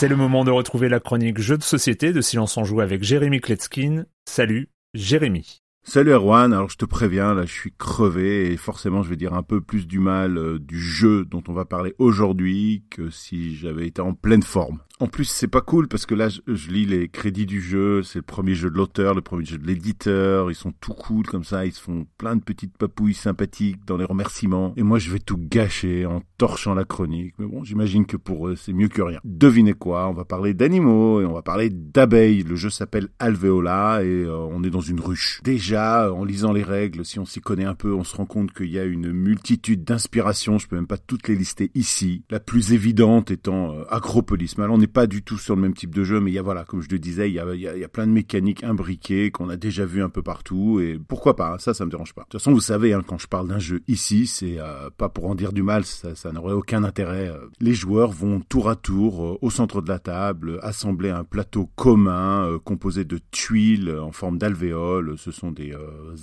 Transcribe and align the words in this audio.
C'est 0.00 0.06
le 0.06 0.14
moment 0.14 0.44
de 0.44 0.52
retrouver 0.52 0.88
la 0.88 1.00
chronique 1.00 1.40
Jeux 1.40 1.58
de 1.58 1.64
société 1.64 2.12
de 2.12 2.20
Silence 2.20 2.56
en 2.56 2.62
Joue 2.62 2.80
avec 2.80 3.02
Jérémy 3.02 3.40
Kletskin. 3.40 4.04
Salut, 4.26 4.68
Jérémy. 4.94 5.60
Salut 5.82 6.12
Erwan, 6.12 6.52
alors 6.52 6.70
je 6.70 6.76
te 6.76 6.84
préviens, 6.84 7.34
là 7.34 7.46
je 7.46 7.52
suis 7.52 7.72
crevé 7.76 8.52
et 8.52 8.56
forcément 8.56 9.02
je 9.02 9.10
vais 9.10 9.16
dire 9.16 9.34
un 9.34 9.42
peu 9.42 9.60
plus 9.60 9.88
du 9.88 9.98
mal 9.98 10.38
euh, 10.38 10.60
du 10.60 10.78
jeu 10.78 11.24
dont 11.24 11.42
on 11.48 11.52
va 11.52 11.64
parler 11.64 11.96
aujourd'hui 11.98 12.84
que 12.90 13.10
si 13.10 13.56
j'avais 13.56 13.88
été 13.88 14.00
en 14.00 14.14
pleine 14.14 14.44
forme. 14.44 14.78
En 15.00 15.06
plus, 15.06 15.26
c'est 15.26 15.46
pas 15.46 15.60
cool 15.60 15.86
parce 15.86 16.06
que 16.06 16.14
là, 16.16 16.28
je, 16.28 16.70
lis 16.70 16.84
les 16.84 17.08
crédits 17.08 17.46
du 17.46 17.60
jeu. 17.60 18.02
C'est 18.02 18.18
le 18.18 18.22
premier 18.24 18.54
jeu 18.54 18.68
de 18.68 18.74
l'auteur, 18.74 19.14
le 19.14 19.20
premier 19.20 19.44
jeu 19.44 19.56
de 19.56 19.66
l'éditeur. 19.66 20.50
Ils 20.50 20.56
sont 20.56 20.72
tout 20.80 20.92
cool 20.92 21.24
comme 21.24 21.44
ça. 21.44 21.66
Ils 21.66 21.72
se 21.72 21.80
font 21.80 22.06
plein 22.18 22.34
de 22.34 22.42
petites 22.42 22.76
papouilles 22.76 23.14
sympathiques 23.14 23.84
dans 23.86 23.96
les 23.96 24.04
remerciements. 24.04 24.72
Et 24.76 24.82
moi, 24.82 24.98
je 24.98 25.12
vais 25.12 25.20
tout 25.20 25.38
gâcher 25.38 26.04
en 26.04 26.22
torchant 26.36 26.74
la 26.74 26.84
chronique. 26.84 27.34
Mais 27.38 27.46
bon, 27.46 27.62
j'imagine 27.62 28.06
que 28.06 28.16
pour 28.16 28.48
eux, 28.48 28.56
c'est 28.56 28.72
mieux 28.72 28.88
que 28.88 29.00
rien. 29.00 29.20
Devinez 29.24 29.74
quoi 29.74 30.08
On 30.08 30.14
va 30.14 30.24
parler 30.24 30.52
d'animaux 30.52 31.20
et 31.20 31.24
on 31.24 31.32
va 31.32 31.42
parler 31.42 31.70
d'abeilles. 31.70 32.42
Le 32.42 32.56
jeu 32.56 32.70
s'appelle 32.70 33.08
Alveola 33.20 34.00
et 34.02 34.24
euh, 34.24 34.36
on 34.50 34.64
est 34.64 34.70
dans 34.70 34.80
une 34.80 34.98
ruche. 34.98 35.40
Déjà, 35.44 36.12
en 36.12 36.24
lisant 36.24 36.52
les 36.52 36.64
règles, 36.64 37.04
si 37.04 37.20
on 37.20 37.24
s'y 37.24 37.40
connaît 37.40 37.64
un 37.64 37.74
peu, 37.74 37.92
on 37.94 38.02
se 38.02 38.16
rend 38.16 38.26
compte 38.26 38.52
qu'il 38.52 38.70
y 38.70 38.80
a 38.80 38.84
une 38.84 39.12
multitude 39.12 39.84
d'inspirations. 39.84 40.58
Je 40.58 40.66
peux 40.66 40.76
même 40.76 40.88
pas 40.88 40.98
toutes 40.98 41.28
les 41.28 41.36
lister 41.36 41.70
ici. 41.76 42.24
La 42.30 42.40
plus 42.40 42.72
évidente 42.72 43.30
étant 43.30 43.74
euh, 43.74 43.84
Acropolis. 43.90 44.56
Pas 44.88 45.06
du 45.06 45.22
tout 45.22 45.38
sur 45.38 45.56
le 45.56 45.62
même 45.62 45.74
type 45.74 45.94
de 45.94 46.04
jeu, 46.04 46.20
mais 46.20 46.30
il 46.30 46.34
y 46.34 46.38
a 46.38 46.42
voilà, 46.42 46.64
comme 46.64 46.82
je 46.82 46.88
le 46.90 46.98
disais, 46.98 47.30
il 47.30 47.34
y 47.34 47.38
a, 47.38 47.54
il 47.54 47.60
y 47.60 47.84
a, 47.84 47.88
plein 47.88 48.06
de 48.06 48.12
mécaniques 48.12 48.64
imbriquées 48.64 49.30
qu'on 49.30 49.48
a 49.48 49.56
déjà 49.56 49.84
vu 49.84 50.02
un 50.02 50.08
peu 50.08 50.22
partout 50.22 50.80
et 50.80 50.98
pourquoi 51.06 51.36
pas, 51.36 51.54
hein, 51.54 51.58
ça, 51.58 51.74
ça 51.74 51.84
me 51.84 51.90
dérange 51.90 52.14
pas. 52.14 52.22
De 52.22 52.28
toute 52.28 52.40
façon, 52.40 52.52
vous 52.52 52.60
savez, 52.60 52.92
hein, 52.92 53.02
quand 53.06 53.18
je 53.18 53.26
parle 53.26 53.48
d'un 53.48 53.58
jeu 53.58 53.82
ici, 53.88 54.26
c'est 54.26 54.58
euh, 54.58 54.90
pas 54.96 55.08
pour 55.08 55.26
en 55.26 55.34
dire 55.34 55.52
du 55.52 55.62
mal, 55.62 55.84
ça, 55.84 56.32
n'aurait 56.32 56.52
aucun 56.52 56.84
intérêt. 56.84 57.28
Euh. 57.28 57.48
Les 57.60 57.74
joueurs 57.74 58.12
vont 58.12 58.40
tour 58.40 58.68
à 58.68 58.76
tour 58.76 59.24
euh, 59.24 59.38
au 59.42 59.50
centre 59.50 59.80
de 59.82 59.88
la 59.88 59.98
table 59.98 60.58
assembler 60.62 61.10
un 61.10 61.24
plateau 61.24 61.70
commun 61.76 62.58
composé 62.64 63.04
de 63.04 63.18
tuiles 63.30 63.90
en 63.90 64.12
forme 64.12 64.38
d'alvéoles. 64.38 65.16
Ce 65.18 65.30
sont 65.30 65.50
des 65.50 65.74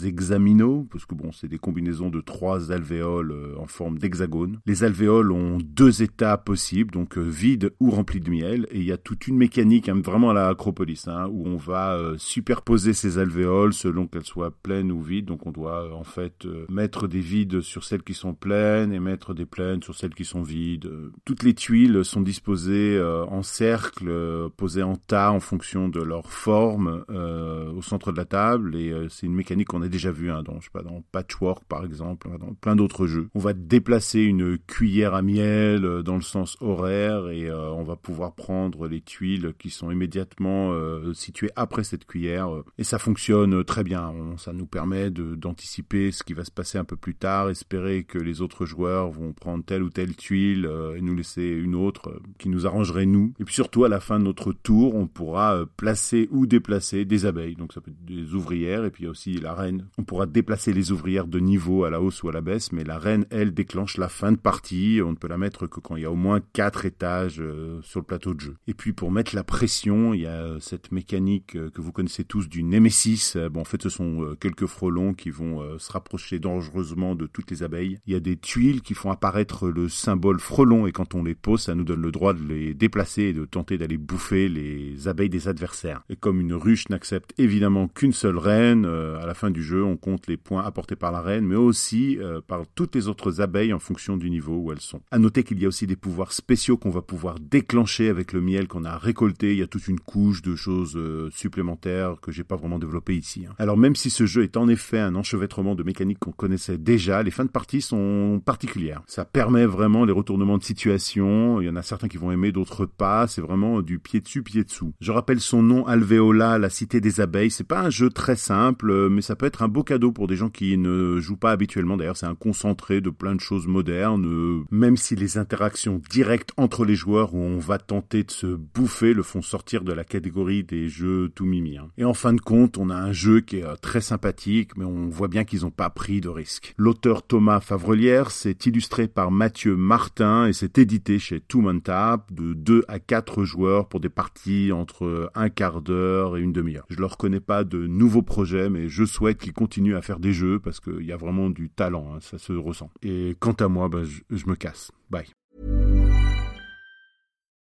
hexaminos 0.03 0.85
parce 0.91 1.05
que 1.05 1.15
bon, 1.15 1.31
c'est 1.31 1.47
des 1.47 1.57
combinaisons 1.57 2.09
de 2.09 2.21
trois 2.21 2.71
alvéoles 2.71 3.55
en 3.57 3.67
forme 3.67 3.97
d'hexagone. 3.97 4.59
Les 4.65 4.83
alvéoles 4.83 5.31
ont 5.31 5.57
deux 5.57 6.01
états 6.01 6.37
possibles, 6.37 6.91
donc 6.91 7.17
vides 7.17 7.73
ou 7.79 7.91
remplis 7.91 8.19
de 8.19 8.29
miel 8.29 8.54
et 8.71 8.79
il 8.79 8.85
y 8.85 8.91
a 8.91 8.97
toute 8.97 9.27
une 9.27 9.37
mécanique 9.37 9.89
hein, 9.89 10.01
vraiment 10.03 10.29
à 10.29 10.33
la 10.33 10.47
Acropolis 10.47 11.07
hein, 11.07 11.27
où 11.31 11.47
on 11.47 11.57
va 11.57 11.95
euh, 11.95 12.15
superposer 12.17 12.93
ces 12.93 13.17
alvéoles 13.17 13.73
selon 13.73 14.07
qu'elles 14.07 14.25
soient 14.25 14.51
pleines 14.51 14.91
ou 14.91 15.01
vides. 15.01 15.25
Donc 15.25 15.45
on 15.45 15.51
doit 15.51 15.85
euh, 15.85 15.91
en 15.91 16.03
fait 16.03 16.45
euh, 16.45 16.65
mettre 16.69 17.07
des 17.07 17.19
vides 17.19 17.61
sur 17.61 17.83
celles 17.83 18.03
qui 18.03 18.13
sont 18.13 18.33
pleines 18.33 18.93
et 18.93 18.99
mettre 18.99 19.33
des 19.33 19.45
pleines 19.45 19.81
sur 19.81 19.95
celles 19.95 20.13
qui 20.13 20.25
sont 20.25 20.41
vides. 20.41 20.89
Toutes 21.25 21.43
les 21.43 21.53
tuiles 21.53 22.05
sont 22.05 22.21
disposées 22.21 23.01
en 23.01 23.43
cercle, 23.43 24.11
posées 24.57 24.83
en 24.83 24.95
tas 24.95 25.31
en 25.31 25.39
fonction 25.39 25.89
de 25.89 26.01
leur 26.01 26.31
forme 26.31 27.03
au 27.09 27.81
centre 27.81 28.11
de 28.11 28.17
la 28.17 28.25
table 28.25 28.75
et 28.75 28.93
c'est 29.09 29.25
une 29.25 29.35
mécanique 29.35 29.67
qu'on 29.67 29.81
a 29.81 29.87
déjà 29.87 30.11
vue 30.11 30.31
hein, 30.31 30.43
dans 30.43 30.59
dans 30.83 31.03
Patchwork 31.11 31.63
par 31.65 31.83
exemple, 31.85 32.29
dans 32.39 32.53
plein 32.53 32.75
d'autres 32.75 33.07
jeux. 33.07 33.29
On 33.35 33.39
va 33.39 33.53
déplacer 33.53 34.21
une 34.21 34.57
cuillère 34.57 35.13
à 35.13 35.21
miel 35.21 35.81
dans 36.03 36.15
le 36.15 36.21
sens 36.21 36.57
horaire 36.61 37.29
et 37.29 37.51
on 37.51 37.83
va 37.83 37.95
pouvoir 37.95 38.33
prendre 38.45 38.87
les 38.87 39.01
tuiles 39.01 39.55
qui 39.57 39.71
sont 39.71 39.89
immédiatement 39.89 40.71
euh, 40.71 41.13
situées 41.15 41.49
après 41.55 41.83
cette 41.83 42.05
cuillère. 42.05 42.53
Euh, 42.53 42.63
et 42.77 42.83
ça 42.83 42.99
fonctionne 42.99 43.63
très 43.63 43.83
bien. 43.83 44.13
ça 44.37 44.53
nous 44.53 44.67
permet 44.67 45.09
d'anticiper 45.09 46.11
ce 46.11 46.21
qui 46.21 46.33
va 46.33 46.45
se 46.45 46.51
passer 46.51 46.77
un 46.77 46.83
peu 46.83 46.95
plus 46.95 47.15
tard, 47.15 47.49
espérer 47.49 48.03
que 48.03 48.19
les 48.19 48.41
autres 48.41 48.67
joueurs 48.67 49.09
vont 49.09 49.33
prendre 49.33 49.65
telle 49.65 49.81
ou 49.81 49.89
telle 49.89 50.15
tuile 50.15 50.67
euh, 50.67 50.95
et 50.95 51.01
nous 51.01 51.15
laisser 51.15 51.47
une 51.47 51.73
autre 51.73 52.21
qui 52.37 52.49
nous 52.49 52.67
arrangerait 52.67 53.07
nous. 53.07 53.33
Et 53.39 53.45
puis 53.45 53.55
surtout, 53.55 53.83
à 53.83 53.89
la 53.89 53.99
fin 53.99 54.19
de 54.19 54.25
notre 54.25 54.53
tour, 54.53 54.93
on 54.93 55.07
pourra 55.07 55.65
placer 55.75 56.27
ou 56.29 56.45
déplacer 56.45 57.03
des 57.03 57.25
abeilles. 57.25 57.55
Donc 57.55 57.73
ça 57.73 57.81
peut 57.81 57.89
être 57.89 58.05
des 58.05 58.35
ouvrières 58.35 58.85
et 58.85 58.91
puis 58.91 59.07
aussi 59.07 59.37
la 59.37 59.55
reine. 59.55 59.87
On 59.97 60.03
pourra 60.03 60.27
déplacer 60.27 60.71
les 60.71 60.91
ouvrières 60.91 61.25
de 61.25 61.39
niveau 61.39 61.83
à 61.83 61.89
la 61.89 61.99
hausse 61.99 62.21
ou 62.21 62.29
à 62.29 62.31
la 62.31 62.41
baisse, 62.41 62.71
mais 62.71 62.83
la 62.83 62.99
reine, 62.99 63.25
elle, 63.31 63.55
déclenche 63.55 63.97
la 63.97 64.07
fin 64.07 64.31
de 64.31 64.37
partie. 64.37 65.01
On 65.03 65.13
ne 65.13 65.17
peut 65.17 65.29
la 65.29 65.39
mettre 65.39 65.65
que 65.65 65.79
quand 65.79 65.95
il 65.95 66.03
y 66.03 66.05
a 66.05 66.11
au 66.11 66.15
moins 66.15 66.41
quatre 66.53 66.85
étages 66.85 67.41
sur 67.81 68.01
le 68.01 68.05
plateau 68.05 68.34
Et 68.67 68.73
puis 68.73 68.93
pour 68.93 69.11
mettre 69.11 69.35
la 69.35 69.43
pression, 69.43 70.13
il 70.13 70.21
y 70.21 70.27
a 70.27 70.59
cette 70.59 70.91
mécanique 70.91 71.55
euh, 71.55 71.69
que 71.69 71.81
vous 71.81 71.91
connaissez 71.91 72.23
tous 72.23 72.47
du 72.47 72.63
Nemesis. 72.63 73.33
Euh, 73.35 73.49
bon, 73.49 73.61
en 73.61 73.65
fait, 73.65 73.81
ce 73.81 73.89
sont 73.89 74.23
euh, 74.23 74.35
quelques 74.35 74.65
frelons 74.65 75.13
qui 75.13 75.29
vont 75.29 75.45
se 75.77 75.91
rapprocher 75.91 76.39
dangereusement 76.39 77.15
de 77.15 77.25
toutes 77.25 77.51
les 77.51 77.63
abeilles. 77.63 77.99
Il 78.05 78.13
y 78.13 78.15
a 78.15 78.19
des 78.19 78.37
tuiles 78.37 78.81
qui 78.81 78.93
font 78.93 79.11
apparaître 79.11 79.69
le 79.69 79.89
symbole 79.89 80.39
frelon 80.39 80.87
et 80.87 80.91
quand 80.91 81.15
on 81.15 81.23
les 81.23 81.35
pose, 81.35 81.61
ça 81.61 81.75
nous 81.75 81.83
donne 81.83 82.01
le 82.01 82.11
droit 82.11 82.33
de 82.33 82.43
les 82.43 82.73
déplacer 82.73 83.23
et 83.23 83.33
de 83.33 83.45
tenter 83.45 83.77
d'aller 83.77 83.97
bouffer 83.97 84.49
les 84.49 85.07
abeilles 85.07 85.29
des 85.29 85.47
adversaires. 85.47 86.03
Et 86.09 86.15
comme 86.15 86.39
une 86.39 86.53
ruche 86.53 86.89
n'accepte 86.89 87.33
évidemment 87.37 87.87
qu'une 87.87 88.13
seule 88.13 88.37
reine, 88.37 88.85
à 88.85 89.25
la 89.25 89.33
fin 89.33 89.51
du 89.51 89.63
jeu, 89.63 89.83
on 89.83 89.97
compte 89.97 90.27
les 90.27 90.37
points 90.37 90.63
apportés 90.63 90.95
par 90.95 91.11
la 91.11 91.21
reine, 91.21 91.45
mais 91.45 91.55
aussi 91.55 92.17
par 92.47 92.63
toutes 92.73 92.95
les 92.95 93.07
autres 93.07 93.41
abeilles 93.41 93.73
en 93.73 93.79
fonction 93.79 94.17
du 94.17 94.29
niveau 94.29 94.57
où 94.57 94.71
elles 94.71 94.81
sont. 94.81 95.01
À 95.11 95.19
noter 95.19 95.43
qu'il 95.43 95.59
y 95.61 95.65
a 95.65 95.67
aussi 95.67 95.87
des 95.87 95.95
pouvoirs 95.95 96.33
spéciaux 96.33 96.77
qu'on 96.77 96.89
va 96.89 97.01
pouvoir 97.01 97.39
déclencher 97.39 98.09
avec 98.09 98.24
le 98.33 98.41
miel 98.41 98.67
qu'on 98.67 98.83
a 98.83 98.97
récolté. 98.97 99.53
Il 99.53 99.59
y 99.59 99.63
a 99.63 99.67
toute 99.67 99.87
une 99.87 99.99
couche 99.99 100.41
de 100.41 100.55
choses 100.55 100.95
euh, 100.95 101.29
supplémentaires 101.31 102.19
que 102.21 102.31
j'ai 102.31 102.43
pas 102.43 102.55
vraiment 102.55 102.79
développées 102.79 103.15
ici. 103.15 103.45
Hein. 103.47 103.53
Alors 103.57 103.77
même 103.77 103.95
si 103.95 104.09
ce 104.09 104.25
jeu 104.25 104.43
est 104.43 104.57
en 104.57 104.67
effet 104.67 104.99
un 104.99 105.15
enchevêtrement 105.15 105.75
de 105.75 105.83
mécaniques 105.83 106.19
qu'on 106.19 106.31
connaissait 106.31 106.77
déjà, 106.77 107.23
les 107.23 107.31
fins 107.31 107.45
de 107.45 107.49
partie 107.49 107.81
sont 107.81 108.41
particulières. 108.43 109.01
Ça 109.07 109.25
permet 109.25 109.65
vraiment 109.65 110.05
les 110.05 110.13
retournements 110.13 110.57
de 110.57 110.63
situation. 110.63 111.61
Il 111.61 111.65
y 111.65 111.69
en 111.69 111.75
a 111.75 111.83
certains 111.83 112.07
qui 112.07 112.17
vont 112.17 112.31
aimer, 112.31 112.51
d'autres 112.51 112.85
pas. 112.85 113.27
C'est 113.27 113.41
vraiment 113.41 113.81
du 113.81 113.99
pied 113.99 114.21
dessus, 114.21 114.43
pied 114.43 114.63
dessous. 114.63 114.93
Je 114.99 115.11
rappelle 115.11 115.39
son 115.39 115.61
nom, 115.61 115.85
Alveola, 115.85 116.57
la 116.57 116.69
cité 116.69 117.01
des 117.01 117.21
abeilles. 117.21 117.51
C'est 117.51 117.63
pas 117.63 117.81
un 117.81 117.89
jeu 117.89 118.09
très 118.09 118.35
simple, 118.35 119.09
mais 119.09 119.21
ça 119.21 119.35
peut 119.35 119.45
être 119.45 119.63
un 119.63 119.67
beau 119.67 119.83
cadeau 119.83 120.11
pour 120.11 120.27
des 120.27 120.35
gens 120.35 120.49
qui 120.49 120.77
ne 120.77 121.19
jouent 121.19 121.37
pas 121.37 121.51
habituellement. 121.51 121.97
D'ailleurs, 121.97 122.17
c'est 122.17 122.25
un 122.25 122.35
concentré 122.35 123.01
de 123.01 123.09
plein 123.09 123.35
de 123.35 123.41
choses 123.41 123.67
modernes, 123.67 124.63
même 124.71 124.97
si 124.97 125.15
les 125.15 125.37
interactions 125.37 126.01
directes 126.09 126.51
entre 126.57 126.85
les 126.85 126.95
joueurs 126.95 127.33
où 127.33 127.39
on 127.39 127.59
va 127.59 127.77
tenter 127.77 128.04
de 128.11 128.31
se 128.31 128.47
bouffer 128.47 129.13
le 129.13 129.23
font 129.23 129.41
sortir 129.41 129.83
de 129.83 129.93
la 129.93 130.03
catégorie 130.03 130.63
des 130.63 130.87
jeux 130.87 131.29
tout 131.33 131.45
mimi. 131.45 131.77
Hein. 131.77 131.89
Et 131.97 132.05
en 132.05 132.13
fin 132.13 132.33
de 132.33 132.41
compte, 132.41 132.77
on 132.77 132.89
a 132.89 132.95
un 132.95 133.11
jeu 133.11 133.41
qui 133.41 133.57
est 133.57 133.63
euh, 133.63 133.75
très 133.75 134.01
sympathique, 134.01 134.77
mais 134.77 134.85
on 134.85 135.09
voit 135.09 135.27
bien 135.27 135.43
qu'ils 135.43 135.61
n'ont 135.61 135.71
pas 135.71 135.89
pris 135.89 136.21
de 136.21 136.29
risque. 136.29 136.73
L'auteur 136.77 137.23
Thomas 137.23 137.59
Favrelière 137.59 138.31
s'est 138.31 138.57
illustré 138.65 139.07
par 139.07 139.31
Mathieu 139.31 139.75
Martin 139.75 140.47
et 140.47 140.53
c'est 140.53 140.77
édité 140.77 141.19
chez 141.19 141.39
Two 141.39 141.63
Tap 141.81 142.31
de 142.31 142.53
2 142.53 142.83
à 142.87 142.99
4 142.99 143.43
joueurs 143.43 143.87
pour 143.87 143.99
des 143.99 144.09
parties 144.09 144.71
entre 144.71 145.31
un 145.35 145.49
quart 145.49 145.81
d'heure 145.81 146.37
et 146.37 146.41
une 146.41 146.53
demi-heure. 146.53 146.85
Je 146.89 146.99
leur 146.99 147.17
connais 147.17 147.39
pas 147.39 147.63
de 147.63 147.87
nouveaux 147.87 148.21
projets, 148.21 148.69
mais 148.69 148.87
je 148.87 149.03
souhaite 149.03 149.39
qu'ils 149.39 149.53
continuent 149.53 149.95
à 149.95 150.01
faire 150.01 150.19
des 150.19 150.33
jeux 150.33 150.59
parce 150.59 150.79
qu'il 150.79 151.05
y 151.05 151.11
a 151.11 151.17
vraiment 151.17 151.49
du 151.49 151.69
talent, 151.69 152.13
hein, 152.13 152.19
ça 152.21 152.37
se 152.37 152.53
ressent. 152.53 152.91
Et 153.01 153.35
quant 153.39 153.53
à 153.53 153.67
moi, 153.67 153.89
bah, 153.89 154.03
je 154.29 154.45
me 154.45 154.55
casse. 154.55 154.91
Bye. 155.09 155.25